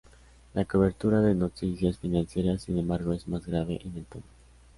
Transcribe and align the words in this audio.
La 0.55 0.65
cobertura 0.65 1.21
de 1.21 1.35
noticias 1.35 1.99
financieras, 1.99 2.63
sin 2.63 2.79
embargo, 2.79 3.13
es 3.13 3.27
más 3.27 3.45
grave 3.45 3.79
en 3.85 3.97
el 3.97 4.05
tono. 4.05 4.25